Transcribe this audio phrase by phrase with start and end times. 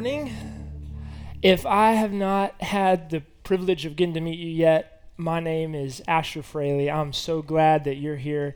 [0.00, 0.32] Morning.
[1.42, 5.74] If I have not had the privilege of getting to meet you yet, my name
[5.74, 6.90] is Asher Fraley.
[6.90, 8.54] I'm so glad that you're here.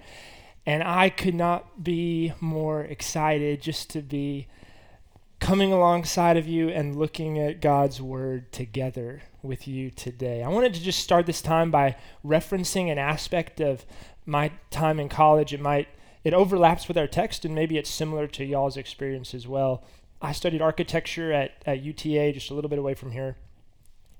[0.64, 4.46] And I could not be more excited just to be
[5.38, 10.42] coming alongside of you and looking at God's Word together with you today.
[10.42, 13.84] I wanted to just start this time by referencing an aspect of
[14.24, 15.52] my time in college.
[15.52, 15.88] It might
[16.24, 19.84] it overlaps with our text and maybe it's similar to y'all's experience as well.
[20.20, 23.36] I studied architecture at, at UTA, just a little bit away from here.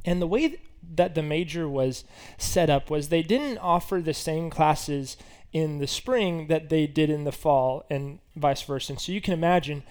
[0.05, 0.59] And the way
[0.97, 2.05] that the major was
[2.37, 5.17] set up was they didn't offer the same classes
[5.53, 8.93] in the spring that they did in the fall, and vice versa.
[8.93, 9.85] And so you can imagine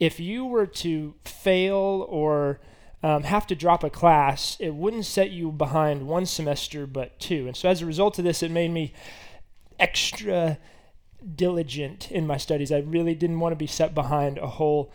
[0.00, 2.58] if you were to fail or
[3.02, 7.46] um, have to drop a class, it wouldn't set you behind one semester but two.
[7.46, 8.94] And so as a result of this, it made me
[9.78, 10.58] extra
[11.34, 12.72] diligent in my studies.
[12.72, 14.90] I really didn't want to be set behind a whole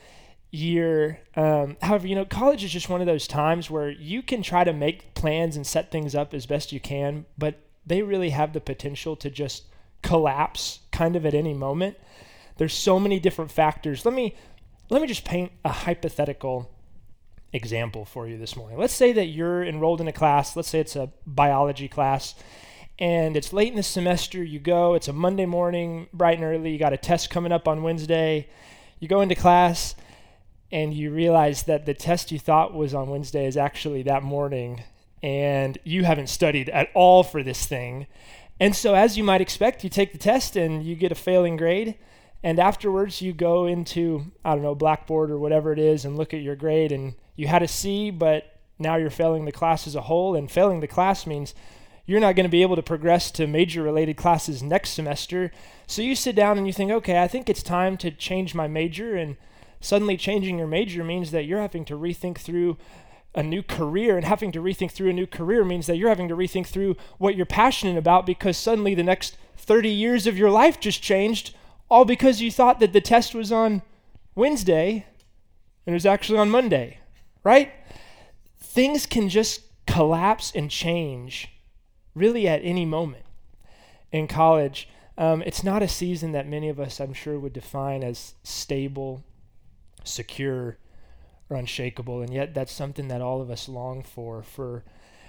[0.55, 1.19] year.
[1.35, 4.63] Um, however, you know, college is just one of those times where you can try
[4.63, 8.53] to make plans and set things up as best you can, but they really have
[8.53, 9.65] the potential to just
[10.01, 11.97] collapse kind of at any moment.
[12.57, 14.05] There's so many different factors.
[14.05, 14.35] Let me
[14.89, 16.69] let me just paint a hypothetical
[17.53, 18.77] example for you this morning.
[18.77, 22.35] Let's say that you're enrolled in a class, let's say it's a biology class,
[22.99, 24.43] and it's late in the semester.
[24.43, 27.67] You go, it's a Monday morning, bright and early, you got a test coming up
[27.67, 28.47] on Wednesday.
[28.99, 29.95] You go into class
[30.71, 34.83] and you realize that the test you thought was on Wednesday is actually that morning,
[35.22, 38.07] and you haven't studied at all for this thing.
[38.59, 41.57] And so, as you might expect, you take the test and you get a failing
[41.57, 41.95] grade.
[42.44, 46.34] And afterwards, you go into, I don't know, Blackboard or whatever it is and look
[46.34, 46.91] at your grade.
[46.91, 50.35] And you had a C, but now you're failing the class as a whole.
[50.35, 51.56] And failing the class means
[52.06, 55.51] you're not going to be able to progress to major related classes next semester.
[55.88, 58.68] So you sit down and you think, okay, I think it's time to change my
[58.68, 59.16] major.
[59.16, 59.38] And
[59.85, 62.78] suddenly changing your major means that you're having to rethink through
[63.35, 66.29] a new career and having to rethink through a new career means that you're having
[66.29, 70.50] to rethink through what you're passionate about because suddenly the next 30 years of your
[70.50, 71.56] life just changed
[71.90, 73.81] all because you thought that the test was on
[74.34, 75.06] Wednesday
[75.85, 77.00] and it was actually on Monday,
[77.44, 77.72] right?
[78.57, 81.50] Things can just collapse and change
[82.16, 83.25] really at any moment.
[84.12, 84.88] In college,
[85.18, 89.24] um, it's not a season that many of us, I'm sure, would define as stable,
[90.05, 90.77] secure,
[91.49, 94.83] or unshakable, and yet that's something that all of us long for for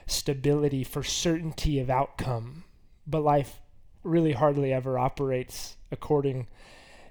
[0.07, 2.65] stability, for certainty of outcome.
[3.07, 3.61] But life
[4.03, 6.47] really hardly ever operates according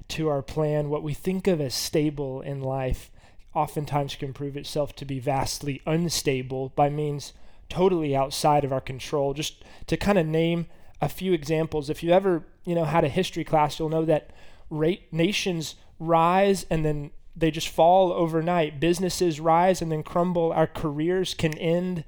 [0.09, 0.89] to our plan.
[0.89, 3.11] What we think of as stable in life
[3.53, 7.33] oftentimes can prove itself to be vastly unstable by means
[7.69, 9.33] totally outside of our control.
[9.33, 10.67] Just to kind of name
[11.01, 14.31] a few examples, if you ever, you know, had a history class, you'll know that
[14.69, 18.79] rate, nations rise and then they just fall overnight.
[18.79, 20.51] Businesses rise and then crumble.
[20.53, 22.03] Our careers can end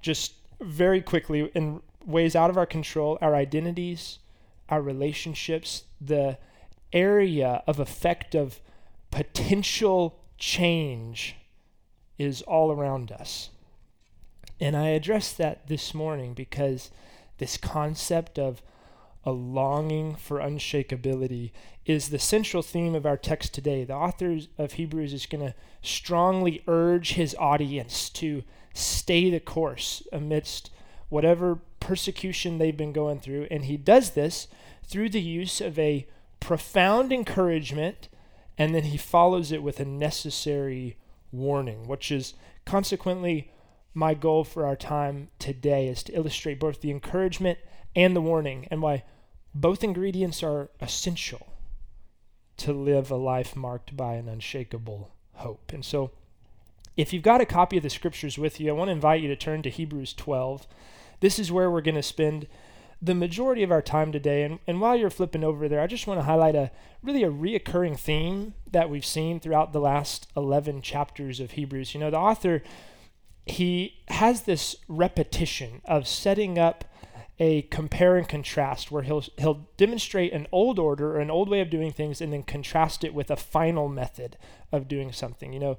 [0.00, 3.18] just very quickly in ways out of our control.
[3.20, 4.18] Our identities,
[4.68, 6.38] our relationships, the
[6.92, 8.60] area of effect of
[9.10, 11.36] potential change
[12.18, 13.50] is all around us.
[14.60, 16.90] And I address that this morning because
[17.38, 18.62] this concept of
[19.24, 21.50] a longing for unshakability
[21.86, 23.84] is the central theme of our text today.
[23.84, 28.42] The author of Hebrews is going to strongly urge his audience to
[28.74, 30.70] stay the course amidst
[31.08, 33.46] whatever persecution they've been going through.
[33.50, 34.48] And he does this
[34.86, 36.06] through the use of a
[36.40, 38.08] profound encouragement,
[38.58, 40.96] and then he follows it with a necessary
[41.32, 42.34] warning, which is
[42.64, 43.50] consequently
[43.94, 47.58] my goal for our time today is to illustrate both the encouragement
[47.94, 49.04] and the warning and why
[49.54, 51.46] both ingredients are essential
[52.56, 55.72] to live a life marked by an unshakable hope.
[55.72, 56.10] And so,
[56.96, 59.28] if you've got a copy of the scriptures with you, I want to invite you
[59.28, 60.66] to turn to Hebrews 12.
[61.20, 62.46] This is where we're going to spend
[63.02, 64.44] the majority of our time today.
[64.44, 66.70] And, and while you're flipping over there, I just want to highlight a
[67.02, 71.94] really a reoccurring theme that we've seen throughout the last 11 chapters of Hebrews.
[71.94, 72.62] You know, the author,
[73.44, 76.84] he has this repetition of setting up
[77.38, 81.60] a compare and contrast where he'll he'll demonstrate an old order or an old way
[81.60, 84.36] of doing things and then contrast it with a final method
[84.70, 85.52] of doing something.
[85.52, 85.78] You know,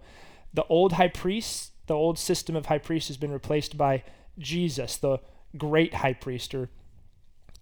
[0.54, 4.04] The old high priest, the old system of high priest has been replaced by
[4.38, 5.20] Jesus, the
[5.58, 6.70] great high priest, or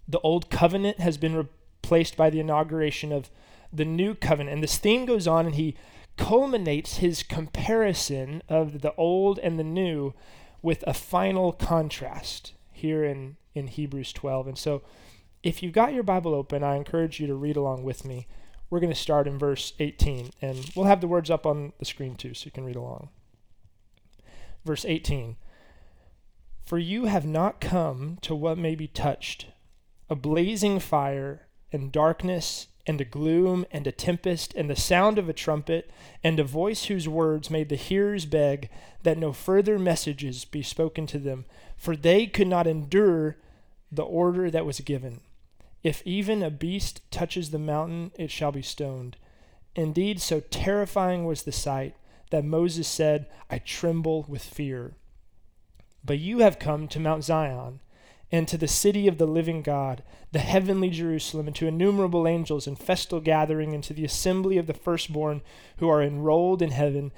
[0.08, 3.30] the old covenant has been replaced by the inauguration of
[3.72, 4.54] the new covenant.
[4.54, 5.76] And this theme goes on, and he
[6.16, 10.14] culminates his comparison of the old and the new
[10.62, 14.48] with a final contrast here in, in Hebrews 12.
[14.48, 14.82] And so,
[15.42, 18.26] if you've got your Bible open, I encourage you to read along with me.
[18.70, 21.84] We're going to start in verse 18, and we'll have the words up on the
[21.84, 23.10] screen too, so you can read along.
[24.64, 25.36] Verse 18
[26.64, 29.46] For you have not come to what may be touched,
[30.08, 35.28] a blazing fire and darkness and a gloom and a tempest and the sound of
[35.28, 35.90] a trumpet
[36.22, 38.68] and a voice whose words made the hearers beg
[39.02, 41.44] that no further messages be spoken to them,
[41.76, 43.36] for they could not endure
[43.90, 45.20] the order that was given.
[45.82, 49.16] If even a beast touches the mountain, it shall be stoned.
[49.76, 51.94] Indeed, so terrifying was the sight
[52.30, 54.94] that Moses said, I tremble with fear.
[56.04, 57.80] But you have come to Mount Zion
[58.32, 62.66] and to the city of the living God, the heavenly Jerusalem, and to innumerable angels
[62.66, 65.42] in festal gathering, and to the assembly of the firstborn
[65.78, 67.12] who are enrolled in heaven,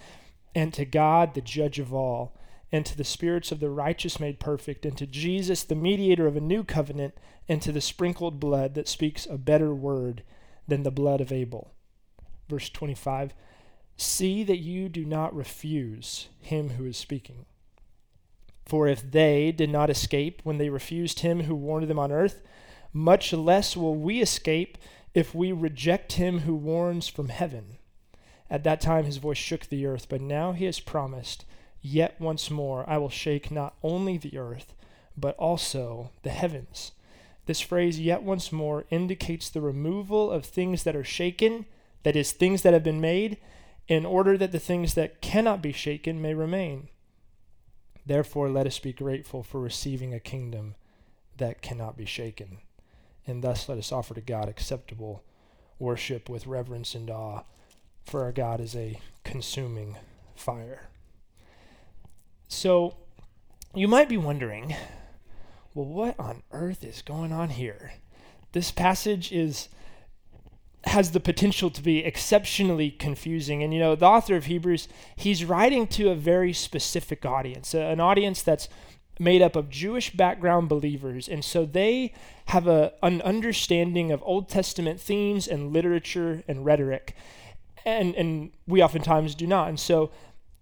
[0.54, 2.36] and to God, the judge of all,
[2.72, 6.36] and to the spirits of the righteous made perfect, and to Jesus, the mediator of
[6.36, 7.14] a new covenant,
[7.48, 10.22] and to the sprinkled blood that speaks a better word
[10.66, 11.72] than the blood of Abel.
[12.48, 13.34] Verse 25
[13.96, 17.46] See that you do not refuse him who is speaking.
[18.66, 22.42] For if they did not escape when they refused him who warned them on earth,
[22.92, 24.76] much less will we escape
[25.14, 27.78] if we reject him who warns from heaven.
[28.50, 31.44] At that time his voice shook the earth, but now he has promised,
[31.88, 34.74] Yet once more I will shake not only the earth,
[35.16, 36.90] but also the heavens.
[37.46, 41.64] This phrase, yet once more, indicates the removal of things that are shaken,
[42.02, 43.36] that is, things that have been made,
[43.86, 46.88] in order that the things that cannot be shaken may remain.
[48.04, 50.74] Therefore, let us be grateful for receiving a kingdom
[51.36, 52.58] that cannot be shaken.
[53.28, 55.22] And thus, let us offer to God acceptable
[55.78, 57.42] worship with reverence and awe,
[58.04, 59.96] for our God is a consuming
[60.34, 60.88] fire.
[62.48, 62.96] So,
[63.74, 64.74] you might be wondering,
[65.74, 67.92] well, what on earth is going on here?
[68.52, 69.68] This passage is
[70.86, 73.62] has the potential to be exceptionally confusing.
[73.62, 78.00] And you know, the author of Hebrews, he's writing to a very specific audience, an
[78.00, 78.68] audience that's
[79.18, 81.28] made up of Jewish background believers.
[81.28, 82.12] And so they
[82.46, 87.16] have a, an understanding of Old Testament themes and literature and rhetoric.
[87.84, 89.68] And, and we oftentimes do not.
[89.68, 90.10] And so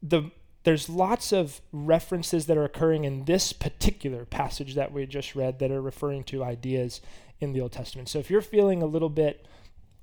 [0.02, 0.30] the
[0.64, 5.58] there's lots of references that are occurring in this particular passage that we just read
[5.58, 7.00] that are referring to ideas
[7.38, 8.08] in the Old Testament.
[8.08, 9.46] So if you're feeling a little bit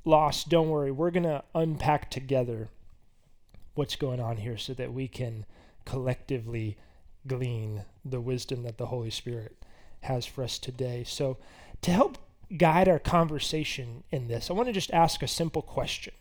[0.05, 0.91] lost, don't worry.
[0.91, 2.69] We're going to unpack together
[3.73, 5.45] what's going on here so that we can
[5.85, 6.77] collectively
[7.27, 9.55] glean the wisdom that the Holy Spirit
[10.01, 11.03] has for us today.
[11.05, 11.37] So,
[11.81, 12.17] to help
[12.57, 16.13] guide our conversation in this, I want to just ask a simple question.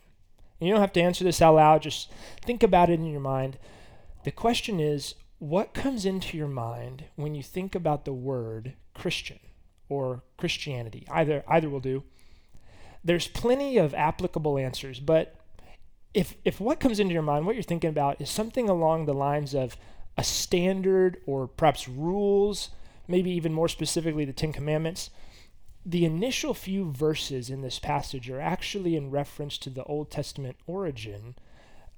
[0.59, 2.11] And you don't have to answer this out loud, just
[2.43, 3.57] think about it in your mind.
[4.23, 9.39] The question is what comes into your mind when you think about the word Christian
[9.89, 11.05] or Christianity?
[11.09, 12.03] Either either will do
[13.03, 15.35] there's plenty of applicable answers, but
[16.13, 19.13] if if what comes into your mind, what you're thinking about is something along the
[19.13, 19.77] lines of
[20.17, 22.69] a standard or perhaps rules,
[23.07, 25.09] maybe even more specifically the 10 commandments,
[25.85, 30.57] the initial few verses in this passage are actually in reference to the Old Testament
[30.67, 31.35] origin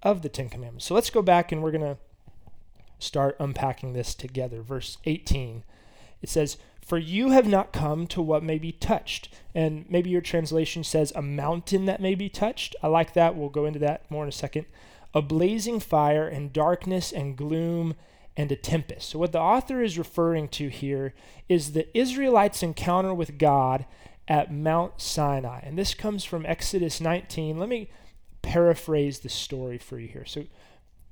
[0.03, 0.85] of the 10 commandments.
[0.85, 1.97] So let's go back and we're going to
[3.03, 4.61] start unpacking this together.
[4.61, 5.63] Verse 18.
[6.21, 9.29] It says, for you have not come to what may be touched.
[9.55, 12.75] And maybe your translation says a mountain that may be touched.
[12.83, 13.35] I like that.
[13.35, 14.65] We'll go into that more in a second.
[15.13, 17.95] A blazing fire and darkness and gloom
[18.35, 19.09] and a tempest.
[19.09, 21.13] So, what the author is referring to here
[21.47, 23.85] is the Israelites' encounter with God
[24.27, 25.59] at Mount Sinai.
[25.63, 27.59] And this comes from Exodus 19.
[27.59, 27.91] Let me
[28.41, 30.25] paraphrase the story for you here.
[30.25, 30.45] So,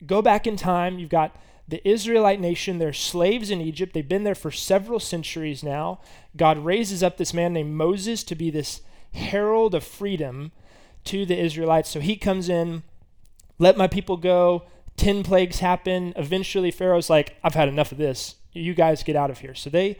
[0.06, 0.98] go back in time.
[0.98, 1.36] You've got
[1.72, 3.94] the Israelite nation, they're slaves in Egypt.
[3.94, 6.00] They've been there for several centuries now.
[6.38, 8.82] God raises up this man named Moses to be this
[9.14, 10.52] herald of freedom
[11.06, 11.90] to the Israelites.
[11.90, 12.84] So he comes in,
[13.58, 14.64] let my people go.
[14.98, 16.14] 10 plagues happen.
[16.16, 18.36] Eventually, Pharaoh's like, I've had enough of this.
[18.52, 19.56] You guys get out of here.
[19.56, 19.98] So they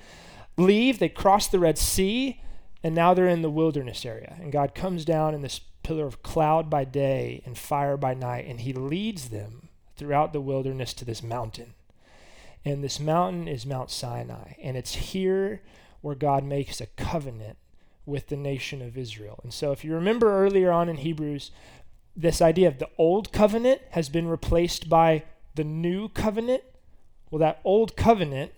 [0.58, 2.42] leave, they cross the Red Sea,
[2.84, 4.36] and now they're in the wilderness area.
[4.40, 8.46] And God comes down in this pillar of cloud by day and fire by night,
[8.46, 9.61] and he leads them
[10.02, 11.76] throughout the wilderness to this mountain.
[12.66, 14.54] And this mountain is Mount Sinai.
[14.60, 15.62] And it's here
[16.02, 17.58] where God makes a covenant
[18.04, 19.40] with the nation of Israel.
[19.44, 21.52] And so, if you remember earlier on in Hebrews,
[22.16, 26.64] this idea of the old covenant has been replaced by the new covenant?
[27.30, 28.54] Well, that old covenant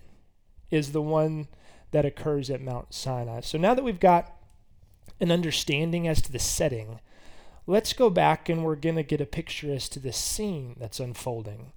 [0.71, 1.49] is the one
[1.91, 3.41] that occurs at Mount Sinai.
[3.41, 4.33] So now that we've got
[5.19, 7.01] an understanding as to the setting,
[7.65, 10.99] let's go back and we're going to get a picture as to the scene that's
[10.99, 11.71] unfolding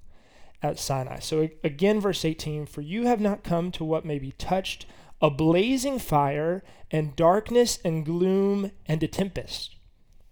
[0.63, 1.19] at Sinai.
[1.21, 4.87] So again, verse 18 For you have not come to what may be touched
[5.21, 9.77] a blazing fire and darkness and gloom and a tempest.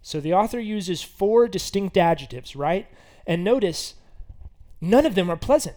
[0.01, 2.87] So the author uses four distinct adjectives, right?
[3.25, 3.95] And notice,
[4.79, 5.75] none of them are pleasant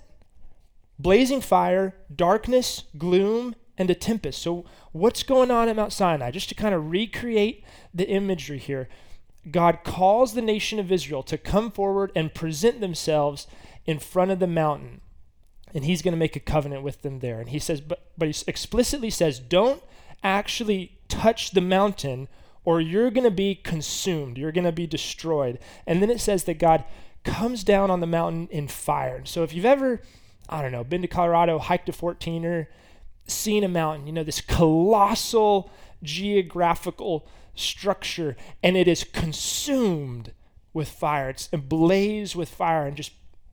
[0.99, 4.43] blazing fire, darkness, gloom, and a tempest.
[4.43, 6.31] So, what's going on at Mount Sinai?
[6.31, 8.89] Just to kind of recreate the imagery here,
[9.51, 13.47] God calls the nation of Israel to come forward and present themselves
[13.87, 15.01] in front of the mountain.
[15.75, 17.41] And he's going to make a covenant with them there.
[17.41, 19.83] And he says, but, but he explicitly says, don't
[20.23, 22.29] actually touch the mountain
[22.65, 24.37] or you're going to be consumed.
[24.37, 25.59] You're going to be destroyed.
[25.87, 26.85] And then it says that God
[27.25, 29.23] comes down on the mountain in fire.
[29.25, 30.03] So if you've ever,
[30.49, 32.67] I don't know, been to Colorado, hiked a 14er,
[33.27, 35.71] seen a mountain, you know, this colossal
[36.03, 37.27] geographical
[37.59, 40.33] structure, and it is consumed
[40.73, 41.31] with fire.
[41.31, 43.13] It's ablaze with fire, and just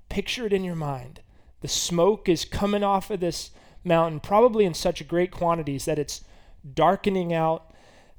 [0.10, 1.22] picture it in your mind.
[1.62, 3.52] The smoke is coming off of this
[3.84, 6.24] mountain, probably in such great quantities that it's
[6.74, 7.74] darkening out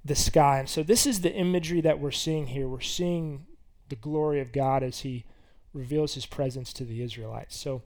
[0.04, 0.60] the sky.
[0.60, 2.68] And so, this is the imagery that we're seeing here.
[2.68, 3.46] We're seeing
[3.88, 5.24] the glory of God as He
[5.72, 7.56] reveals His presence to the Israelites.
[7.56, 7.82] So,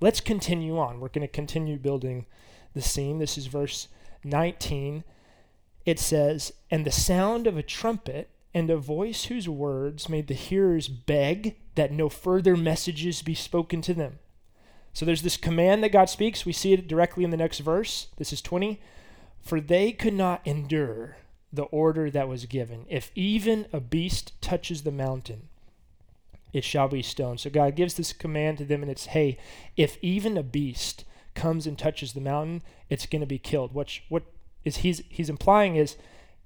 [0.00, 1.00] let's continue on.
[1.00, 2.26] We're going to continue building
[2.74, 3.18] the scene.
[3.18, 3.88] This is verse
[4.24, 5.04] 19.
[5.88, 10.34] It says, And the sound of a trumpet and a voice whose words made the
[10.34, 14.18] hearers beg that no further messages be spoken to them.
[14.92, 16.44] So there's this command that God speaks.
[16.44, 18.08] We see it directly in the next verse.
[18.18, 18.78] This is 20.
[19.40, 21.16] For they could not endure
[21.50, 22.84] the order that was given.
[22.90, 25.48] If even a beast touches the mountain,
[26.52, 27.40] it shall be stoned.
[27.40, 29.38] So God gives this command to them, and it's hey,
[29.74, 33.72] if even a beast comes and touches the mountain, it's going to be killed.
[33.72, 34.24] What, what
[34.64, 35.96] is he's, he's implying is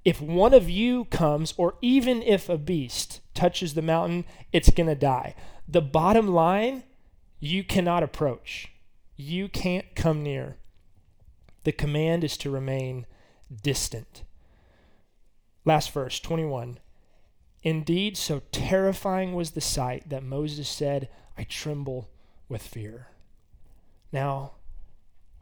[0.05, 4.89] if one of you comes, or even if a beast touches the mountain, it's going
[4.89, 5.35] to die.
[5.69, 6.83] The bottom line,
[7.39, 8.73] you cannot approach.
[9.17, 10.57] You can't come near.
[11.65, 13.07] The command is to remain
[13.63, 14.25] distant.
[15.65, 16.79] Last verse, 21.
[17.63, 22.11] Indeed, so terrifying was the sight that Moses said, I tremble
[22.49, 23.09] with fear.
[24.11, 24.55] Now,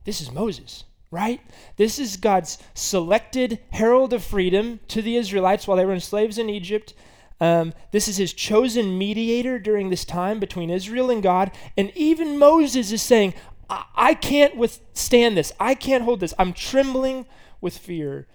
[0.04, 1.40] this is Moses, right?
[1.76, 6.38] This is God's selected herald of freedom to the Israelites while they were in slaves
[6.38, 6.94] in Egypt.
[7.40, 11.50] Um, this is his chosen mediator during this time between Israel and God.
[11.76, 13.34] And even Moses is saying,
[13.68, 15.52] I, I can't withstand this.
[15.58, 16.34] I can't hold this.
[16.38, 17.26] I'm trembling
[17.60, 18.26] with fear.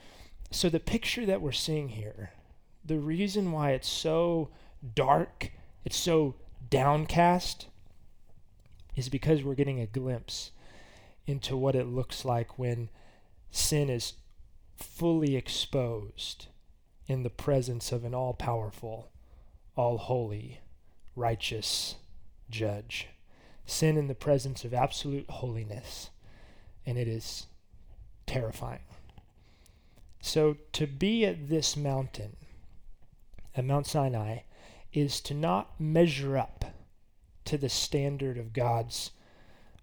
[0.51, 2.31] So, the picture that we're seeing here,
[2.83, 4.49] the reason why it's so
[4.93, 5.51] dark,
[5.83, 6.35] it's so
[6.69, 7.67] downcast,
[8.95, 10.51] is because we're getting a glimpse
[11.27, 12.89] into what it looks like when
[13.51, 14.13] sin is
[14.75, 16.47] fully exposed
[17.07, 19.11] in the presence of an all powerful,
[19.75, 20.61] all holy,
[21.15, 21.95] righteous
[22.49, 23.07] judge.
[23.65, 26.09] Sin in the presence of absolute holiness,
[26.85, 27.47] and it is
[28.27, 28.79] terrifying.
[30.21, 32.35] So, to be at this mountain,
[33.55, 34.39] at Mount Sinai,
[34.93, 36.65] is to not measure up
[37.45, 39.11] to the standard of God's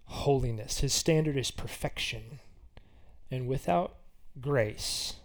[0.05, 0.79] holiness.
[0.79, 2.39] His standard is perfection.
[3.31, 3.95] And without
[4.39, 5.15] grace,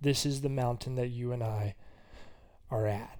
[0.00, 1.74] this is the mountain that you and I
[2.70, 3.18] are at.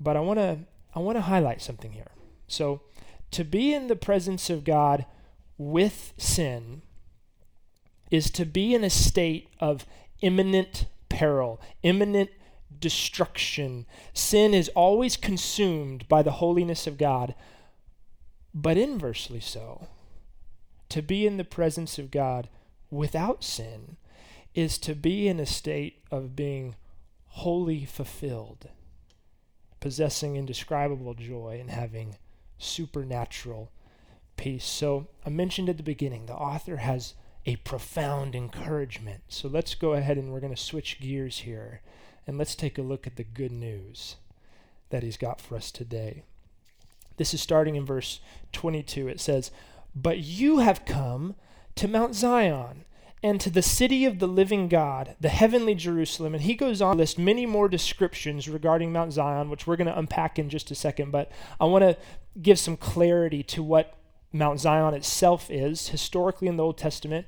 [0.00, 0.58] But I want to
[0.94, 2.12] I want to highlight something here.
[2.46, 2.82] So,
[3.32, 5.06] to be in the presence of God
[5.58, 6.82] with sin
[8.10, 9.86] is to be in a state of
[10.20, 12.30] imminent peril, imminent
[12.78, 13.86] destruction.
[14.12, 17.34] Sin is always consumed by the holiness of God,
[18.54, 19.88] but inversely so.
[20.90, 22.48] To be in the presence of God
[22.90, 23.96] without sin
[24.54, 26.76] is to be in a state of being
[27.26, 28.68] wholly fulfilled,
[29.80, 32.16] possessing indescribable joy, and having
[32.58, 33.72] supernatural
[34.36, 34.64] peace.
[34.64, 39.24] So, I mentioned at the beginning, the author has a profound encouragement.
[39.28, 41.80] So, let's go ahead and we're going to switch gears here
[42.26, 44.16] and let's take a look at the good news
[44.90, 46.22] that he's got for us today.
[47.16, 48.20] This is starting in verse
[48.52, 49.08] 22.
[49.08, 49.50] It says,
[49.94, 51.34] But you have come
[51.76, 52.84] to Mount Zion
[53.22, 56.34] and to the city of the living God, the heavenly Jerusalem.
[56.34, 59.86] And he goes on to list many more descriptions regarding Mount Zion, which we're going
[59.86, 61.10] to unpack in just a second.
[61.10, 61.96] But I want to
[62.40, 63.96] give some clarity to what
[64.32, 67.26] Mount Zion itself is historically in the Old Testament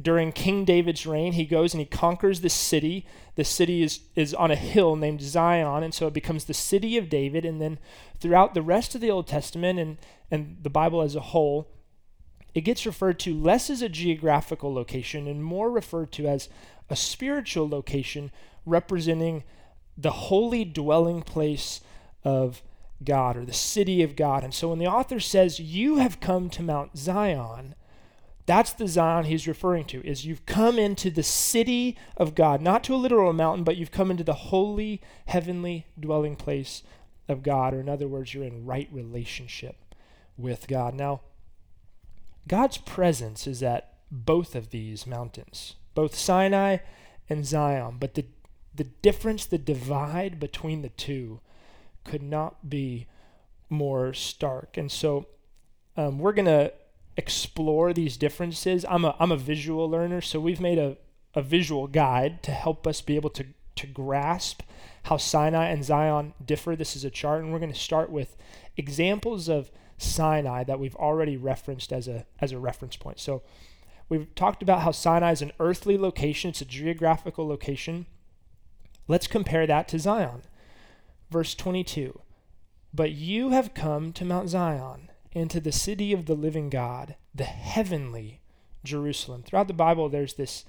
[0.00, 3.06] during King David's reign, he goes and he conquers the city.
[3.36, 6.96] The city is, is on a hill named Zion, and so it becomes the city
[6.96, 7.44] of David.
[7.44, 7.78] And then
[8.18, 9.98] throughout the rest of the Old Testament and,
[10.30, 11.68] and the Bible as a whole,
[12.54, 16.48] it gets referred to less as a geographical location and more referred to as
[16.88, 18.30] a spiritual location
[18.66, 19.44] representing
[19.96, 21.80] the holy dwelling place
[22.24, 22.62] of
[23.02, 24.44] God or the city of God.
[24.44, 27.74] And so when the author says, You have come to Mount Zion,
[28.46, 32.84] that's the Zion he's referring to, is you've come into the city of God, not
[32.84, 36.82] to a literal mountain, but you've come into the holy, heavenly dwelling place
[37.26, 39.76] of God, or in other words, you're in right relationship
[40.36, 40.94] with God.
[40.94, 41.22] Now,
[42.46, 46.78] God's presence is at both of these mountains, both Sinai
[47.30, 48.26] and Zion, but the,
[48.74, 51.40] the difference, the divide between the two,
[52.04, 53.06] could not be
[53.70, 54.76] more stark.
[54.76, 55.28] And so
[55.96, 56.72] um, we're going to
[57.16, 58.84] explore these differences.
[58.88, 60.96] I'm a, I'm a visual learner, so we've made a,
[61.34, 64.62] a visual guide to help us be able to, to grasp
[65.04, 66.74] how Sinai and Zion differ.
[66.74, 68.36] This is a chart, and we're going to start with
[68.76, 73.20] examples of Sinai that we've already referenced as a, as a reference point.
[73.20, 73.42] So
[74.08, 78.06] we've talked about how Sinai is an earthly location, it's a geographical location.
[79.06, 80.42] Let's compare that to Zion.
[81.30, 82.18] Verse 22
[82.92, 87.44] But you have come to Mount Zion into the city of the living God, the
[87.44, 88.40] heavenly
[88.84, 89.42] Jerusalem.
[89.42, 90.64] Throughout the Bible, there's this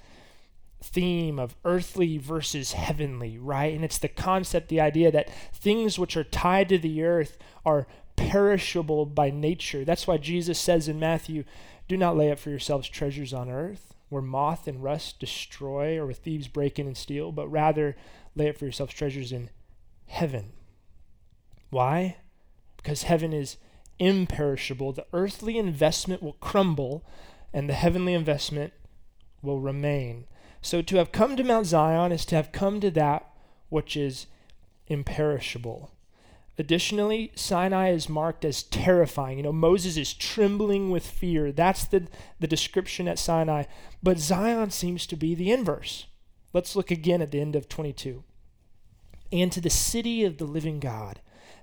[0.81, 3.73] theme of earthly versus heavenly, right?
[3.73, 7.87] And it's the concept, the idea that things which are tied to the earth are
[8.15, 9.85] perishable by nature.
[9.85, 11.43] That's why Jesus says in Matthew,
[11.87, 16.05] Do not lay up for yourselves treasures on earth, where moth and rust destroy, or
[16.05, 17.95] where thieves break in and steal, but rather
[18.35, 19.49] lay up for yourselves treasures in
[20.07, 20.53] heaven.
[21.69, 22.17] Why?
[22.77, 23.57] Because heaven is
[23.99, 24.93] imperishable.
[24.93, 27.05] The earthly investment will crumble,
[27.53, 28.73] and the heavenly investment
[29.41, 30.25] will remain.
[30.61, 33.29] So to have come to Mount Zion is to have come to that
[33.69, 34.27] which is
[34.87, 35.91] imperishable.
[36.57, 39.37] Additionally, Sinai is marked as terrifying.
[39.37, 41.51] You know, Moses is trembling with fear.
[41.51, 42.07] That's the,
[42.39, 43.63] the description at Sinai.
[44.01, 46.05] But Zion seems to be the inverse.
[46.53, 48.23] Let's look again at the end of 22.
[49.35, 51.19] And to the city of the living God,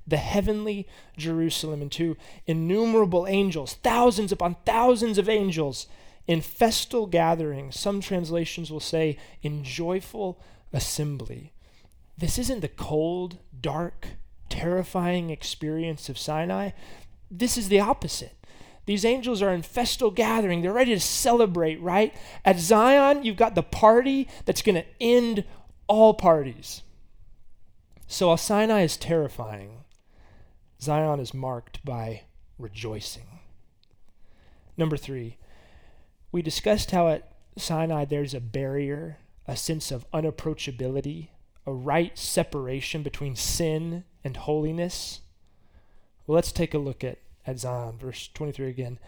[0.07, 5.87] the heavenly Jerusalem, and to innumerable angels, thousands upon thousands of angels
[6.27, 7.79] in festal gatherings.
[7.79, 10.41] Some translations will say in joyful
[10.73, 11.53] assembly.
[12.19, 14.09] This isn't the cold, dark,
[14.49, 16.71] terrifying experience of Sinai,
[17.33, 18.37] this is the opposite.
[18.85, 20.61] These angels are in festal gathering.
[20.61, 22.15] They're ready to celebrate, right?
[22.45, 25.45] At Zion, you've got the party that's going to end
[25.87, 26.83] all parties.
[28.13, 29.85] So while Sinai is terrifying,
[30.83, 32.25] Zion is marked by
[32.59, 33.41] rejoicing.
[34.77, 35.39] Number three,
[36.31, 39.17] we discussed how at Sinai there's a barrier,
[39.49, 41.29] a sense of unapproachability,
[41.65, 45.23] a right separation between sin and holiness?
[46.27, 48.99] Well, let's take a look at, at Zion, verse 23 again.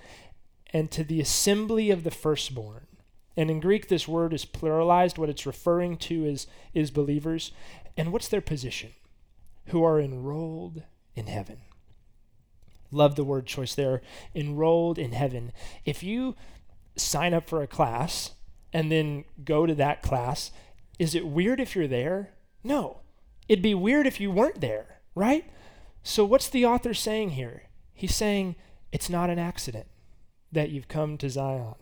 [0.73, 2.87] And to the assembly of the firstborn.
[3.37, 5.19] And in Greek, this word is pluralized.
[5.19, 7.53] What it's referring to is, is believers.
[7.97, 8.91] And what's their position?
[9.67, 10.83] Who are enrolled
[11.15, 11.59] in heaven.
[12.91, 14.03] Love the word choice there.
[14.35, 15.53] Enrolled in heaven.
[15.85, 16.37] If you
[16.97, 18.33] sign up for a class
[18.73, 20.51] and then go to that class,
[20.99, 22.31] is it weird if you're there?
[22.63, 23.01] No.
[23.49, 25.45] It'd be weird if you weren't there, right?
[26.03, 27.65] So, what's the author saying here?
[27.93, 28.57] He's saying
[28.93, 29.87] it's not an accident
[30.53, 31.75] that you've come to Zion.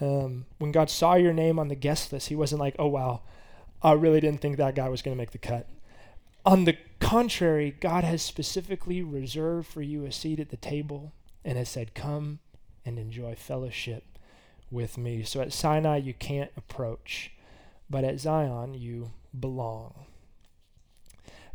[0.00, 3.22] Um, when God saw your name on the guest list, he wasn't like, oh, wow,
[3.82, 5.68] I really didn't think that guy was going to make the cut.
[6.44, 11.12] On the contrary, God has specifically reserved for you a seat at the table
[11.44, 12.38] and has said, come
[12.84, 14.04] and enjoy fellowship
[14.70, 15.22] with me.
[15.22, 17.32] So at Sinai, you can't approach,
[17.90, 20.06] but at Zion, you belong.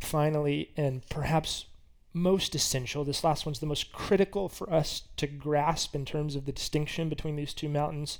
[0.00, 1.66] Finally, and perhaps
[2.12, 6.44] most essential, this last one's the most critical for us to grasp in terms of
[6.44, 8.18] the distinction between these two mountains.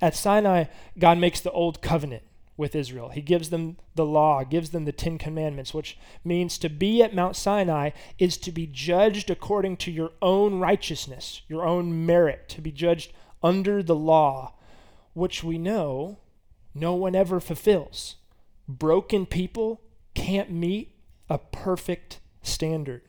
[0.00, 0.64] At Sinai,
[0.98, 2.22] God makes the old covenant
[2.62, 3.10] with Israel.
[3.10, 7.14] He gives them the law, gives them the Ten Commandments, which means to be at
[7.14, 12.60] Mount Sinai is to be judged according to your own righteousness, your own merit, to
[12.60, 14.54] be judged under the law,
[15.12, 16.18] which we know
[16.74, 18.16] no one ever fulfills
[18.68, 19.80] broken people
[20.14, 20.94] can't meet
[21.28, 23.02] a perfect standard.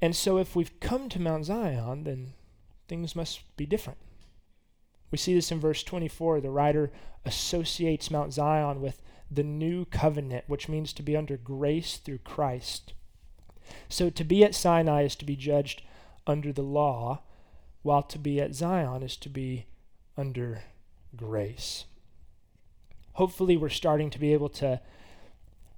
[0.00, 2.34] And so, if we've come to Mount Zion, then
[2.86, 3.98] things must be different.
[5.10, 6.40] We see this in verse 24.
[6.40, 6.90] The writer
[7.24, 12.92] associates Mount Zion with the new covenant, which means to be under grace through Christ.
[13.88, 15.82] So, to be at Sinai is to be judged
[16.26, 17.22] under the law,
[17.82, 19.66] while to be at Zion is to be
[20.16, 20.62] under
[21.16, 21.84] grace.
[23.14, 24.80] Hopefully, we're starting to be able to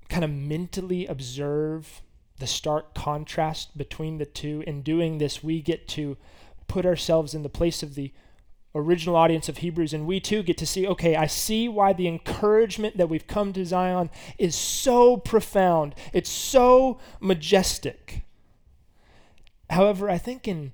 [0.08, 2.02] kind of mentally observe
[2.38, 4.62] the stark contrast between the two.
[4.66, 6.16] In doing this, we get to
[6.66, 8.12] put ourselves in the place of the
[8.78, 12.08] original audience of Hebrews, and we too get to see okay, I see why the
[12.08, 18.22] encouragement that we've come to Zion is so profound, it's so majestic.
[19.70, 20.72] However, I think in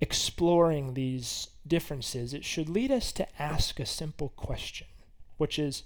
[0.00, 4.86] exploring these differences, it should lead us to ask a simple question,
[5.36, 5.82] which is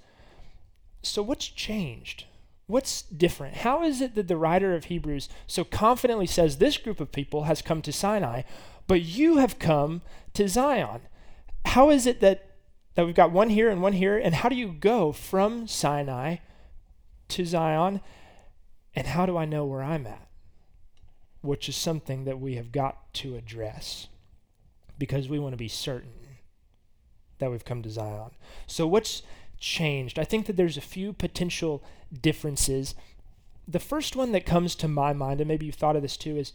[1.02, 2.24] so what's changed?
[2.66, 3.56] What's different?
[3.56, 7.44] How is it that the writer of Hebrews so confidently says this group of people
[7.44, 8.42] has come to Sinai,
[8.86, 10.02] but you have come
[10.34, 11.00] to Zion?
[11.64, 12.56] How is it that,
[12.94, 14.16] that we've got one here and one here?
[14.18, 16.36] And how do you go from Sinai
[17.28, 18.00] to Zion?
[18.94, 20.28] And how do I know where I'm at?
[21.42, 24.08] Which is something that we have got to address
[24.98, 26.20] because we want to be certain
[27.40, 28.30] that we've come to Zion.
[28.66, 29.22] So, what's
[29.58, 30.18] changed?
[30.18, 31.82] I think that there's a few potential
[32.22, 32.94] differences.
[33.66, 36.36] The first one that comes to my mind, and maybe you've thought of this too,
[36.36, 36.52] is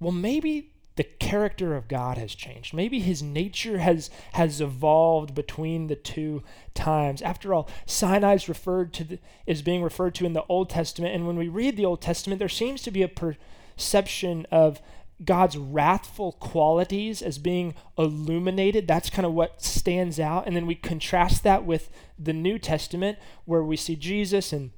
[0.00, 2.74] well, maybe the character of God has changed.
[2.74, 6.42] Maybe his nature has has evolved between the two
[6.74, 7.22] times.
[7.22, 11.14] After all, Sinai is referred to the, is being referred to in the Old Testament,
[11.14, 14.82] and when we read the Old Testament, there seems to be a perception of
[15.24, 18.88] God's wrathful qualities as being illuminated.
[18.88, 20.48] That's kind of what stands out.
[20.48, 24.72] And then we contrast that with the New Testament, where we see Jesus and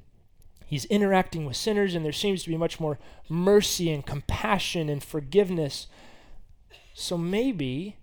[0.67, 5.03] he's interacting with sinners, and there seems to be much more mercy and compassion and
[5.03, 5.87] forgiveness
[6.95, 7.97] so maybe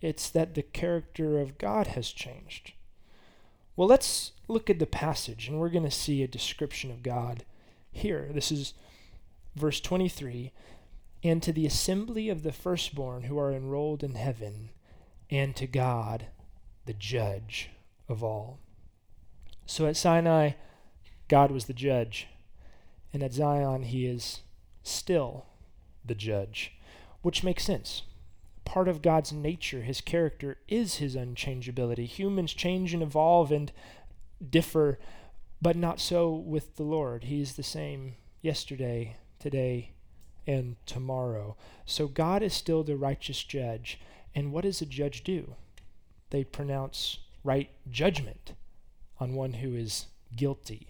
[0.00, 2.72] it's that the character of God has changed.
[3.76, 7.44] Well, let's look at the passage, and we're going to see a description of God
[7.90, 8.28] here.
[8.32, 8.74] This is
[9.54, 10.52] verse 23
[11.22, 14.70] And to the assembly of the firstborn who are enrolled in heaven,
[15.30, 16.26] and to God,
[16.86, 17.70] the judge
[18.08, 18.58] of all.
[19.66, 20.52] So at Sinai,
[21.28, 22.26] God was the judge,
[23.12, 24.40] and at Zion, he is
[24.82, 25.46] still
[26.04, 26.72] the judge,
[27.20, 28.02] which makes sense
[28.68, 32.04] part of God's nature, his character, is his unchangeability.
[32.06, 33.72] Humans change and evolve and
[34.50, 34.98] differ,
[35.62, 37.24] but not so with the Lord.
[37.24, 39.92] He is the same yesterday, today,
[40.46, 41.56] and tomorrow.
[41.86, 43.98] So God is still the righteous judge.
[44.34, 45.54] And what does a judge do?
[46.28, 48.52] They pronounce right judgment
[49.18, 50.88] on one who is guilty,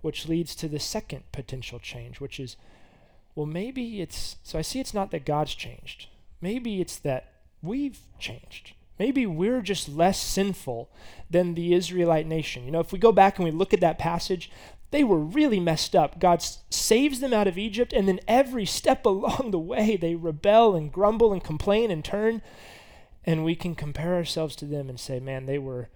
[0.00, 2.56] which leads to the second potential change, which is
[3.36, 6.08] well, maybe it's so I see it's not that God's changed.
[6.40, 8.72] Maybe it's that we've changed.
[8.98, 10.90] Maybe we're just less sinful
[11.30, 12.64] than the Israelite nation.
[12.64, 14.50] You know, if we go back and we look at that passage,
[14.90, 16.18] they were really messed up.
[16.18, 20.74] God saves them out of Egypt, and then every step along the way, they rebel
[20.74, 22.42] and grumble and complain and turn.
[23.24, 25.88] And we can compare ourselves to them and say, man, they were,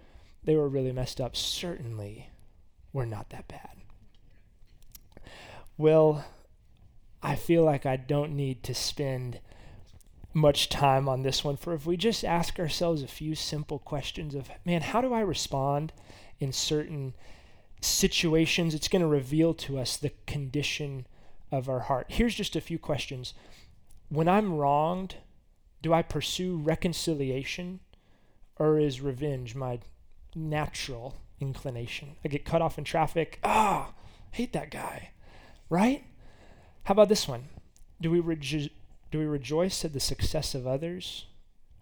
[0.43, 1.35] they were really messed up.
[1.35, 2.29] Certainly,
[2.93, 3.69] we're not that bad.
[5.77, 6.25] Well,
[7.21, 9.39] I feel like I don't need to spend
[10.35, 14.35] much time on this one for if we just ask ourselves a few simple questions
[14.35, 15.93] of man how do i respond
[16.39, 17.13] in certain
[17.81, 18.73] situations?
[18.73, 21.05] It's going to reveal to us the condition
[21.51, 22.07] of our heart.
[22.09, 23.33] Here's just a few questions.
[24.09, 25.15] When i'm wronged
[25.81, 27.79] do i pursue reconciliation
[28.57, 29.79] or is revenge my
[30.35, 32.15] natural inclination?
[32.23, 33.39] I get cut off in traffic.
[33.43, 33.93] Ah oh,
[34.31, 35.11] hate that guy
[35.69, 36.03] right?
[36.83, 37.49] How about this one?
[37.99, 38.19] Do we
[39.15, 41.25] do we rejoice at the success of others,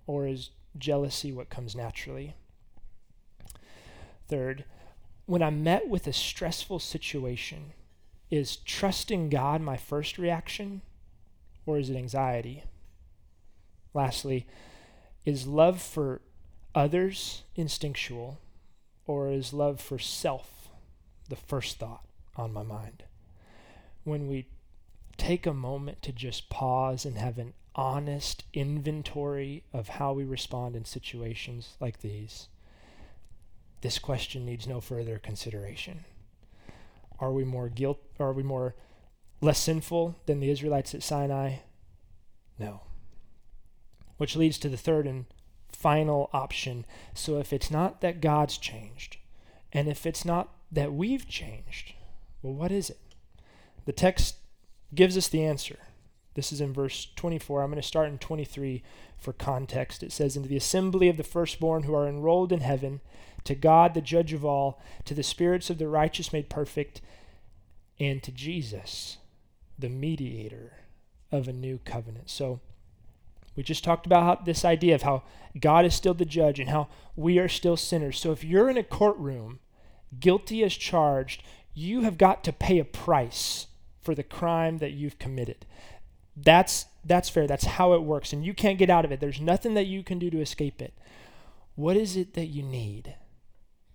[0.05, 2.35] or is jealousy what comes naturally?
[4.27, 4.65] Third,
[5.25, 7.73] when I'm met with a stressful situation,
[8.29, 10.83] is trusting God my first reaction,
[11.65, 12.65] or is it anxiety?
[13.95, 14.45] Lastly,
[15.25, 16.21] is love for
[16.75, 18.37] others instinctual,
[19.07, 20.69] or is love for self
[21.29, 23.05] the first thought on my mind?
[24.03, 24.45] When we
[25.17, 30.75] take a moment to just pause and have an honest inventory of how we respond
[30.75, 32.47] in situations like these,
[33.81, 36.05] this question needs no further consideration.
[37.19, 38.75] Are we more guilt are we more
[39.41, 41.55] less sinful than the Israelites at Sinai?
[42.57, 42.81] No.
[44.17, 45.25] Which leads to the third and
[45.69, 46.85] final option.
[47.13, 49.17] So if it's not that God's changed,
[49.73, 51.93] and if it's not that we've changed,
[52.41, 52.99] well, what is it?
[53.85, 54.37] The text
[54.95, 55.79] gives us the answer.
[56.35, 57.61] This is in verse 24.
[57.61, 58.83] I'm going to start in 23
[59.17, 60.03] for context.
[60.03, 63.01] It says, Into the assembly of the firstborn who are enrolled in heaven,
[63.43, 67.01] to God, the judge of all, to the spirits of the righteous made perfect,
[67.99, 69.17] and to Jesus,
[69.77, 70.73] the mediator
[71.31, 72.29] of a new covenant.
[72.29, 72.59] So,
[73.55, 75.23] We just talked about how, this idea of how
[75.59, 78.19] God is still the judge and how we are still sinners.
[78.19, 79.59] So if you're in a courtroom,
[80.19, 81.43] guilty as charged,
[81.75, 83.67] you have got to pay a price
[84.03, 85.65] for the crime that you've committed.
[86.35, 87.47] That's that's fair.
[87.47, 89.19] That's how it works and you can't get out of it.
[89.19, 90.93] There's nothing that you can do to escape it.
[91.75, 93.15] What is it that you need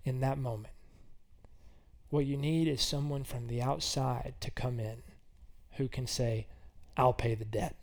[0.04, 0.74] in that moment?
[2.10, 5.02] What you need is someone from the outside to come in
[5.76, 6.46] who can say,
[6.96, 7.76] I'll pay the debt.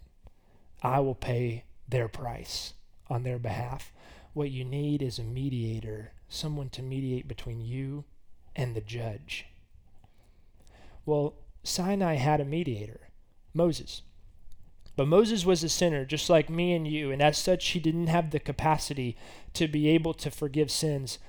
[0.81, 2.73] I will pay their price
[3.09, 3.93] on their behalf.
[4.33, 8.03] What you need is a mediator, someone to mediate between you
[8.55, 9.45] and the judge.
[11.05, 13.09] Well, Sinai had a mediator,
[13.53, 14.01] Moses.
[14.95, 18.07] But Moses was a sinner, just like me and you, and as such, he didn't
[18.07, 19.17] have the capacity
[19.53, 21.19] to be able to forgive sins.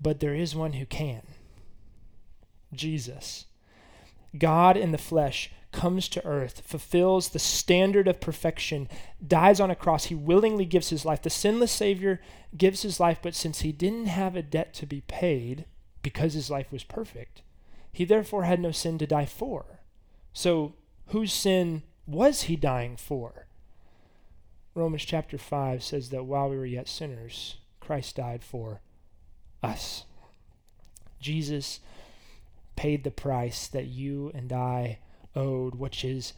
[0.00, 1.22] But there is one who can
[2.72, 3.46] Jesus.
[4.38, 8.88] God in the flesh comes to earth, fulfills the standard of perfection,
[9.24, 10.04] dies on a cross.
[10.06, 11.22] He willingly gives his life.
[11.22, 12.20] The sinless Savior
[12.56, 15.64] gives his life, but since he didn't have a debt to be paid
[16.02, 17.42] because his life was perfect,
[17.92, 19.80] he therefore had no sin to die for.
[20.32, 20.74] So,
[21.08, 23.46] whose sin was he dying for?
[24.74, 28.80] Romans chapter 5 says that while we were yet sinners, Christ died for
[29.62, 30.04] us.
[31.18, 31.80] Jesus
[32.76, 34.98] paid the price that you and I
[35.34, 36.32] owed, which is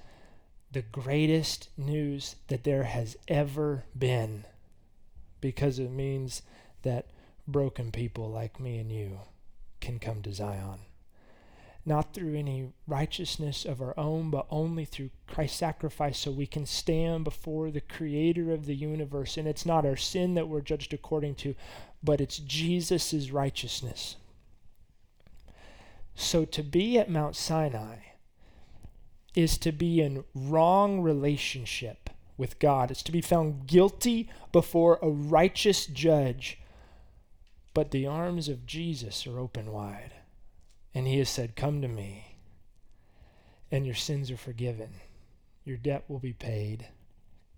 [0.72, 4.44] the greatest news that there has ever been,
[5.40, 6.42] because it means
[6.82, 7.06] that
[7.46, 9.20] broken people like me and you
[9.80, 10.78] can come to Zion.
[11.84, 16.64] Not through any righteousness of our own, but only through Christ's sacrifice, so we can
[16.64, 19.36] stand before the Creator of the universe.
[19.36, 21.54] And it's not our sin that we're judged according to,
[22.02, 24.16] but it's Jesus' righteousness.
[26.14, 27.96] So to be at Mount Sinai,
[29.34, 32.90] is to be in wrong relationship with God.
[32.90, 36.58] It's to be found guilty before a righteous judge.
[37.74, 40.12] But the arms of Jesus are open wide.
[40.94, 42.36] And he has said, Come to me,
[43.70, 44.90] and your sins are forgiven.
[45.64, 46.88] Your debt will be paid.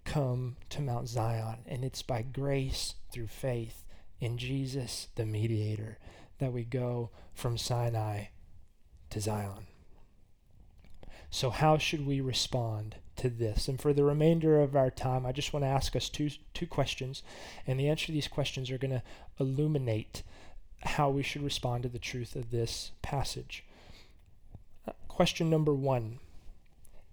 [0.04, 1.58] Come to Mount Zion.
[1.66, 3.84] And it's by grace through faith
[4.20, 5.98] in Jesus, the mediator,
[6.38, 8.26] that we go from Sinai
[9.10, 9.66] to Zion.
[11.30, 13.66] So, how should we respond to this?
[13.66, 16.66] And for the remainder of our time, I just want to ask us two, two
[16.66, 17.22] questions.
[17.66, 19.02] And the answer to these questions are going to
[19.40, 20.22] illuminate
[20.84, 23.64] how we should respond to the truth of this passage.
[24.86, 26.18] Uh, question number one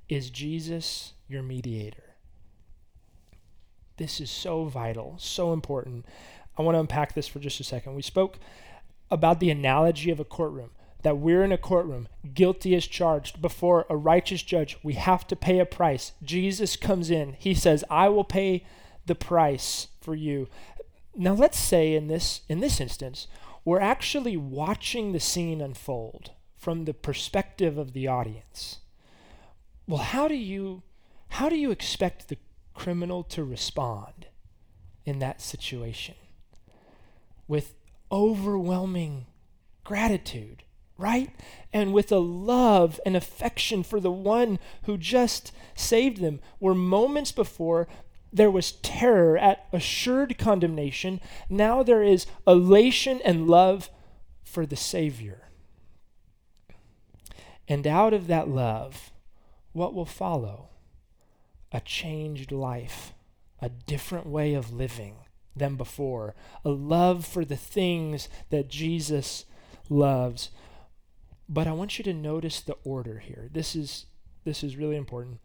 [0.09, 2.15] Is Jesus your mediator?
[3.97, 6.05] This is so vital, so important.
[6.57, 7.95] I want to unpack this for just a second.
[7.95, 8.39] We spoke
[9.09, 10.71] about the analogy of a courtroom
[11.03, 14.77] that we're in a courtroom, guilty as charged, before a righteous judge.
[14.83, 16.11] We have to pay a price.
[16.23, 17.33] Jesus comes in.
[17.33, 18.65] He says, I will pay
[19.05, 20.47] the price for you.
[21.15, 23.27] Now let's say in this in this instance,
[23.63, 28.79] we're actually watching the scene unfold from the perspective of the audience.
[29.87, 30.83] Well, how do you
[31.29, 32.37] how do you expect the
[32.73, 34.27] criminal to respond
[35.05, 36.15] in that situation?
[37.47, 37.73] With
[38.11, 39.27] overwhelming
[39.83, 40.63] gratitude
[41.01, 41.31] right?
[41.73, 47.31] And with a love and affection for the one who just saved them, where moments
[47.31, 47.87] before
[48.33, 53.89] there was terror at assured condemnation, now there is elation and love
[54.43, 55.49] for the Savior.
[57.67, 59.11] And out of that love,
[59.73, 60.69] what will follow?
[61.71, 63.13] A changed life,
[63.61, 65.15] a different way of living
[65.55, 69.45] than before, a love for the things that Jesus
[69.89, 70.49] loves.
[71.47, 73.49] But I want you to notice the order here.
[73.51, 74.05] This is
[74.43, 75.39] this is really important.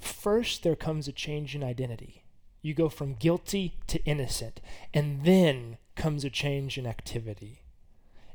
[0.00, 2.24] First there comes a change in identity.
[2.62, 4.60] You go from guilty to innocent,
[4.92, 7.62] and then comes a change in activity.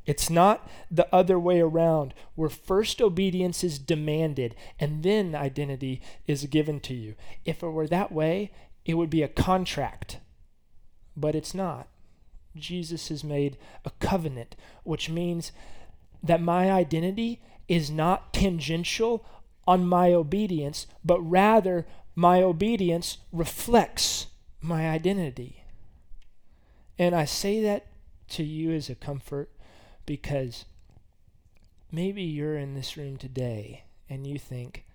[0.06, 6.46] It's not the other way around, where first obedience is demanded and then identity is
[6.48, 7.16] given to you.
[7.46, 8.52] If it were that way,
[8.86, 10.20] it would be a contract,
[11.16, 11.88] but it's not.
[12.56, 15.54] Jesus has made a covenant, which means
[16.22, 19.26] that my identity is not tangential
[19.66, 24.28] on my obedience, but rather my obedience reflects
[24.62, 25.63] my identity.
[26.97, 27.88] And I say that
[28.30, 29.49] to you as a comfort
[30.06, 30.65] because
[31.91, 34.86] maybe you're in this room today and you think,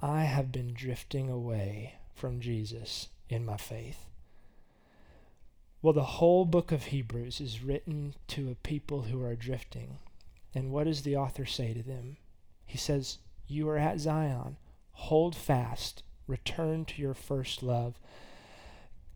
[0.00, 4.04] I have been drifting away from Jesus in my faith.
[5.80, 9.98] Well, the whole book of Hebrews is written to a people who are drifting.
[10.54, 12.16] And what does the author say to them?
[12.66, 14.56] He says, You are at Zion.
[14.92, 16.02] Hold fast.
[16.28, 17.98] Return to your first love.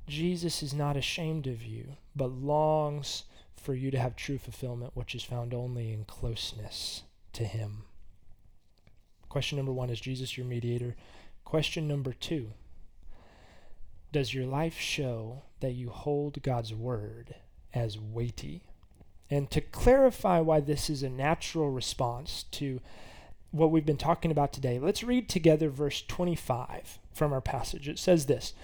[0.09, 5.15] Jesus is not ashamed of you, but longs for you to have true fulfillment, which
[5.15, 7.03] is found only in closeness
[7.35, 7.85] to Him.
[9.29, 10.97] Question number one Is Jesus your mediator?
[11.45, 12.53] Question number two
[14.11, 17.35] Does your life show that you hold God's word
[17.75, 18.63] as weighty?
[19.31, 22.81] And to clarify why this is a natural response to
[23.51, 27.89] what we've been talking about today, let's read together verse 25 from our passage.
[27.89, 28.55] It says this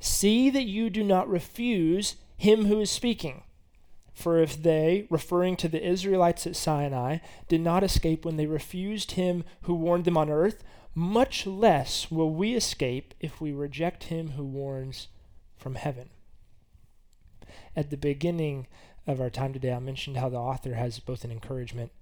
[0.00, 3.42] See that you do not refuse him who is speaking.
[4.12, 7.18] For if they, referring to the Israelites at Sinai,
[7.48, 10.62] did not escape when they refused him who warned them on earth,
[10.94, 15.08] much less will we escape if we reject him who warns
[15.56, 16.10] from heaven.
[17.74, 18.66] At the beginning
[19.06, 21.92] of our time today, I mentioned how the author has both an encouragement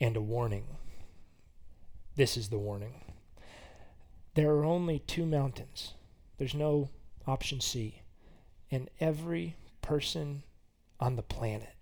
[0.00, 0.66] and a warning.
[2.16, 2.94] This is the warning.
[4.38, 5.94] There are only two mountains.
[6.38, 6.90] There's no
[7.26, 8.02] option C.
[8.70, 10.44] And every person
[11.00, 11.74] on the planet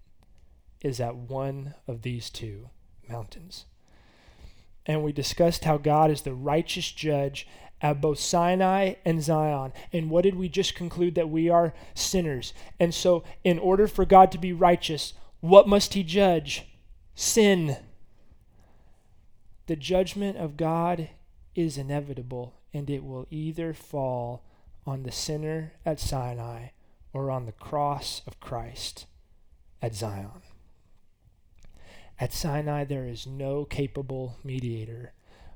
[0.81, 2.71] is at one of these two
[3.07, 3.67] mountains.
[4.87, 7.47] And we discussed how God is the righteous judge
[7.83, 9.75] at both Sinai and Zion.
[9.93, 11.15] And what did we just conclude?
[11.15, 12.55] That we are sinners.
[12.81, 16.65] And so, in order for God to be righteous, what must he judge?
[17.15, 17.77] Sin.
[19.67, 21.11] The judgment of God
[21.57, 24.45] is inevitable, and it will either fall
[24.87, 26.69] on the sinner at Sinai
[27.13, 29.07] or on the cross of Christ
[29.83, 30.43] at Zion.
[32.19, 35.13] At Sinai, there is no capable mediator,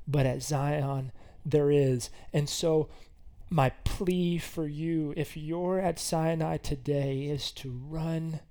[0.07, 1.11] but at Zion,
[1.45, 2.09] there is.
[2.33, 2.89] And so,
[3.49, 8.41] my plea for you, if you're at Sinai today, is to run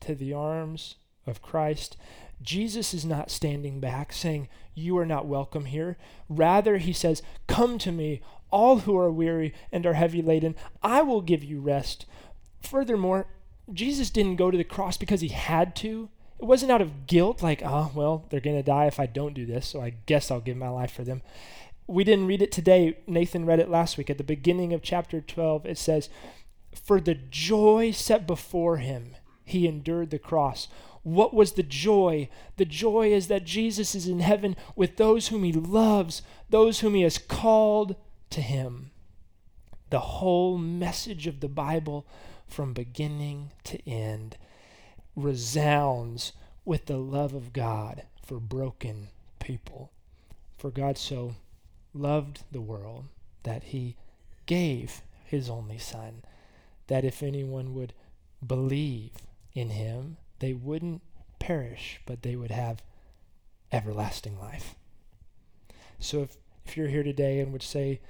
[0.00, 1.96] to the arms of Christ.
[2.42, 5.96] Jesus is not standing back saying, You are not welcome here.
[6.28, 10.54] Rather, he says, Come to me, all who are weary and are heavy laden.
[10.82, 12.06] I will give you rest.
[12.62, 13.26] Furthermore,
[13.72, 16.08] Jesus didn't go to the cross because he had to.
[16.38, 19.34] It wasn't out of guilt, like, oh, well, they're going to die if I don't
[19.34, 21.22] do this, so I guess I'll give my life for them.
[21.86, 22.98] We didn't read it today.
[23.06, 24.10] Nathan read it last week.
[24.10, 26.08] At the beginning of chapter 12, it says,
[26.74, 30.68] For the joy set before him, he endured the cross.
[31.04, 32.28] What was the joy?
[32.56, 36.94] The joy is that Jesus is in heaven with those whom he loves, those whom
[36.94, 37.94] he has called
[38.30, 38.90] to him.
[39.90, 42.06] The whole message of the Bible
[42.48, 44.38] from beginning to end
[45.14, 46.32] resounds
[46.64, 49.92] with the love of God for broken people.
[50.56, 51.34] For God so
[51.92, 53.04] loved the world
[53.42, 53.96] that he
[54.46, 56.22] gave his only Son,
[56.86, 57.92] that if anyone would
[58.44, 59.12] believe
[59.54, 61.00] in him, they wouldn't
[61.38, 62.82] perish, but they would have
[63.72, 64.74] everlasting life.
[65.98, 68.02] So if, if you're here today and would say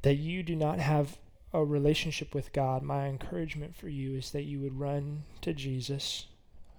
[0.00, 1.18] that you do not have
[1.52, 6.28] a relationship with God, my encouragement for you is that you would run to Jesus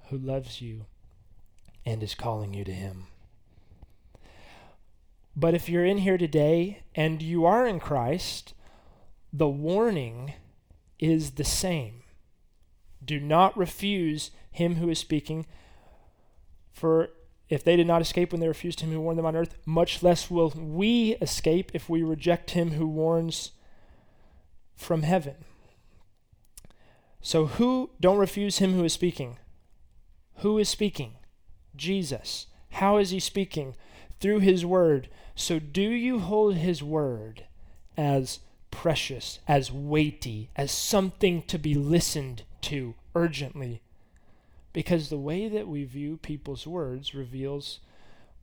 [0.09, 0.87] who loves you
[1.85, 3.05] and is calling you to Him.
[5.35, 8.55] But if you're in here today and you are in Christ,
[9.31, 10.33] the warning
[10.97, 12.01] is the same.
[13.05, 15.45] Do not refuse him who is speaking,
[16.71, 17.09] for
[17.49, 20.01] if they did not escape when they refused him who warned them on earth, much
[20.01, 23.51] less will we escape if we reject him who warns
[24.75, 25.35] from heaven.
[27.21, 29.37] So, who, don't refuse him who is speaking.
[30.37, 31.13] Who is speaking?
[31.75, 32.47] Jesus.
[32.71, 33.75] How is he speaking?
[34.19, 35.09] Through his word.
[35.35, 37.45] So, do you hold his word
[37.97, 38.39] as
[38.71, 43.81] precious, as weighty, as something to be listened to urgently?
[44.73, 47.79] Because the way that we view people's words reveals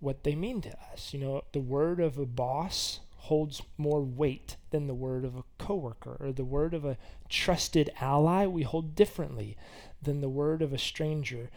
[0.01, 1.13] what they mean to us.
[1.13, 5.45] You know, the word of a boss holds more weight than the word of a
[5.59, 6.17] coworker.
[6.19, 9.57] Or the word of a trusted ally we hold differently
[10.01, 11.51] than the word of a stranger.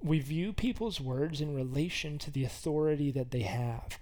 [0.00, 3.98] We view people's words in relation to the authority that they have.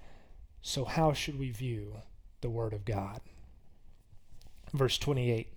[0.61, 2.03] So how should we view
[2.41, 3.21] the word of god?
[4.75, 5.53] Verse 28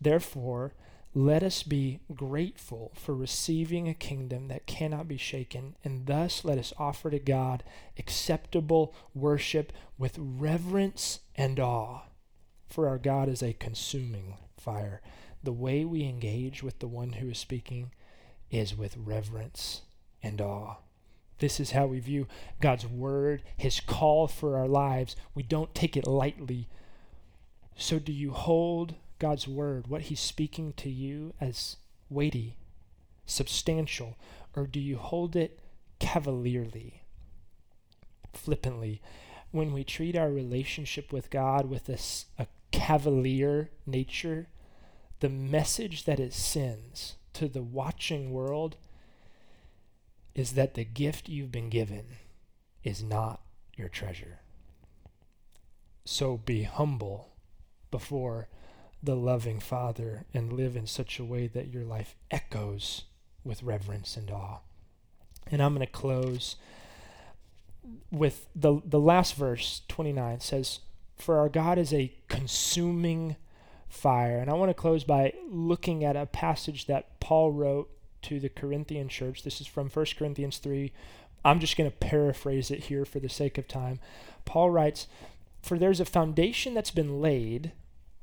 [0.00, 0.72] therefore
[1.16, 6.58] let us be grateful for receiving a kingdom that cannot be shaken, and thus let
[6.58, 7.62] us offer to God
[7.96, 12.02] acceptable worship with reverence and awe.
[12.66, 15.00] For our God is a consuming fire.
[15.44, 17.92] The way we engage with the one who is speaking
[18.50, 19.82] is with reverence
[20.20, 20.78] and awe.
[21.38, 22.26] This is how we view
[22.60, 25.14] God's word, his call for our lives.
[25.32, 26.68] We don't take it lightly.
[27.76, 28.94] So, do you hold
[29.24, 31.76] God's word, what He's speaking to you, as
[32.10, 32.58] weighty,
[33.24, 34.18] substantial,
[34.54, 35.60] or do you hold it
[35.98, 37.04] cavalierly,
[38.34, 39.00] flippantly?
[39.50, 41.98] When we treat our relationship with God with a,
[42.42, 44.48] a cavalier nature,
[45.20, 48.76] the message that it sends to the watching world
[50.34, 52.04] is that the gift you've been given
[52.82, 53.40] is not
[53.74, 54.40] your treasure.
[56.04, 57.30] So be humble
[57.90, 58.48] before
[59.04, 63.04] the loving Father and live in such a way that your life echoes
[63.44, 64.58] with reverence and awe.
[65.50, 66.56] And I'm going to close
[68.10, 70.80] with the, the last verse, 29, says,
[71.16, 73.36] For our God is a consuming
[73.88, 74.38] fire.
[74.38, 77.90] And I want to close by looking at a passage that Paul wrote
[78.22, 79.42] to the Corinthian church.
[79.42, 80.92] This is from 1 Corinthians 3.
[81.44, 84.00] I'm just going to paraphrase it here for the sake of time.
[84.46, 85.06] Paul writes,
[85.60, 87.72] For there's a foundation that's been laid,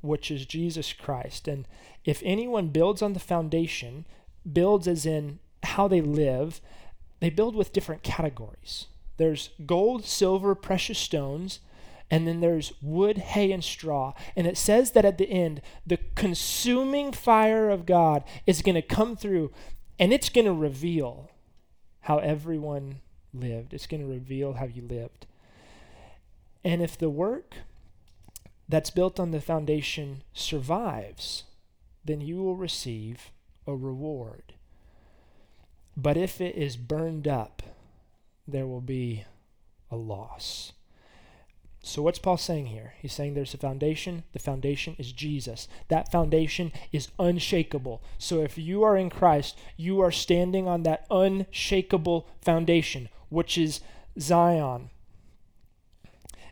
[0.01, 1.47] which is Jesus Christ.
[1.47, 1.67] And
[2.05, 4.05] if anyone builds on the foundation,
[4.51, 6.61] builds as in how they live,
[7.19, 8.87] they build with different categories.
[9.17, 11.59] There's gold, silver, precious stones,
[12.09, 14.13] and then there's wood, hay, and straw.
[14.35, 18.81] And it says that at the end, the consuming fire of God is going to
[18.81, 19.51] come through
[19.97, 21.29] and it's going to reveal
[22.01, 23.01] how everyone
[23.33, 23.73] lived.
[23.73, 25.27] It's going to reveal how you lived.
[26.63, 27.55] And if the work
[28.71, 31.43] that's built on the foundation survives,
[32.03, 33.31] then you will receive
[33.67, 34.53] a reward.
[35.95, 37.61] But if it is burned up,
[38.47, 39.25] there will be
[39.91, 40.71] a loss.
[41.83, 42.93] So, what's Paul saying here?
[43.01, 44.23] He's saying there's a foundation.
[44.33, 45.67] The foundation is Jesus.
[45.87, 48.03] That foundation is unshakable.
[48.19, 53.81] So, if you are in Christ, you are standing on that unshakable foundation, which is
[54.19, 54.91] Zion.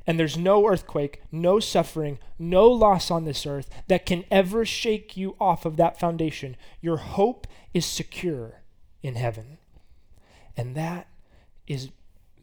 [0.09, 5.15] And there's no earthquake, no suffering, no loss on this earth that can ever shake
[5.15, 6.57] you off of that foundation.
[6.81, 7.45] Your hope
[7.75, 8.63] is secure
[9.03, 9.59] in heaven.
[10.57, 11.09] And that
[11.67, 11.89] is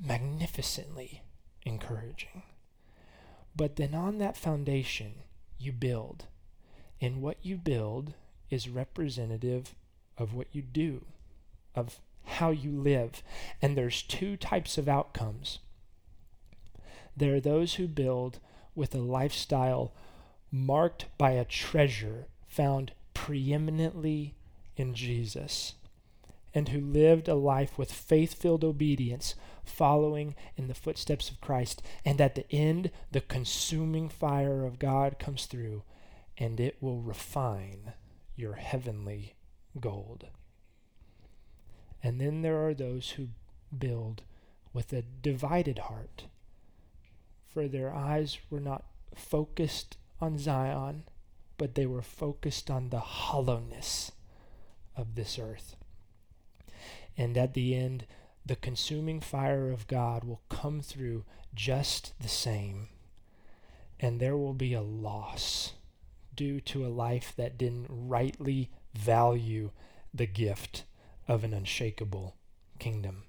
[0.01, 1.23] magnificently
[1.65, 2.45] encouraging.
[3.57, 5.15] But then on that foundation,
[5.59, 6.27] you build.
[7.01, 8.15] And what you build
[8.49, 9.75] is representative
[10.17, 11.05] of what you do,
[11.75, 13.25] of how you live.
[13.61, 15.59] And there's two types of outcomes.
[17.17, 18.39] There are those who build
[18.75, 19.93] with a lifestyle
[20.51, 24.35] marked by a treasure found preeminently
[24.77, 25.75] in Jesus
[26.57, 31.83] and who lived a life with faith filled obedience, following in the footsteps of Christ.
[32.03, 35.83] And at the end, the consuming fire of God comes through,
[36.39, 37.93] and it will refine
[38.37, 39.35] your heavenly
[39.79, 40.29] gold.
[42.03, 43.29] And then there are those who
[43.77, 44.23] build
[44.73, 46.25] with a divided heart,
[47.57, 48.85] for their eyes were not
[49.15, 51.05] focused on Zion,
[51.57, 54.13] but they were focused on the hollowness
[54.95, 55.75] of this earth.
[57.17, 58.05] And at the end,
[58.45, 62.89] the consuming fire of God will come through just the same.
[63.99, 65.73] And there will be a loss
[66.35, 69.71] due to a life that didn't rightly value
[70.13, 70.85] the gift
[71.27, 72.37] of an unshakable
[72.79, 73.23] kingdom.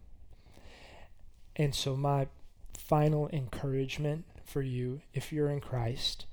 [1.55, 2.28] And so, my
[2.88, 6.25] final encouragement for you, if you're in Christ,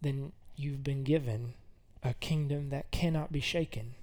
[0.00, 1.54] then you've been given
[2.02, 3.94] a kingdom that cannot be shaken.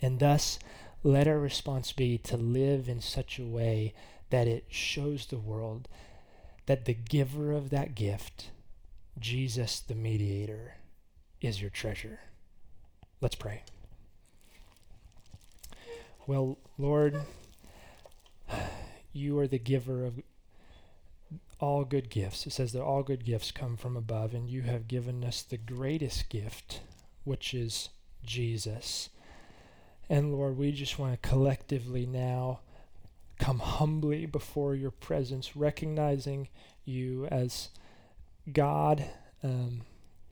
[0.00, 0.58] And thus,
[1.02, 3.94] let our response be to live in such a way
[4.30, 5.88] that it shows the world
[6.66, 8.50] that the giver of that gift,
[9.18, 10.74] Jesus the mediator,
[11.40, 12.20] is your treasure.
[13.22, 13.62] Let's pray.
[16.26, 17.22] Well, Lord,
[19.14, 20.20] you are the giver of
[21.60, 22.46] all good gifts.
[22.46, 25.56] It says that all good gifts come from above, and you have given us the
[25.56, 26.80] greatest gift,
[27.24, 27.88] which is
[28.24, 29.10] Jesus.
[30.08, 32.60] And Lord, we just want to collectively now
[33.38, 36.48] come humbly before your presence, recognizing
[36.84, 37.68] you as
[38.52, 39.04] God.
[39.42, 39.82] Um,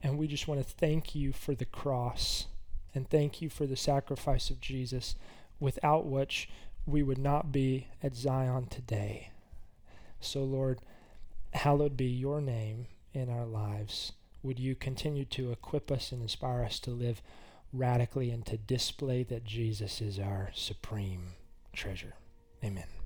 [0.01, 2.47] and we just want to thank you for the cross
[2.93, 5.15] and thank you for the sacrifice of Jesus,
[5.59, 6.49] without which
[6.85, 9.31] we would not be at Zion today.
[10.19, 10.79] So, Lord,
[11.53, 14.13] hallowed be your name in our lives.
[14.43, 17.21] Would you continue to equip us and inspire us to live?
[17.73, 21.33] radically and to display that Jesus is our supreme
[21.73, 22.13] treasure.
[22.63, 22.96] Amen.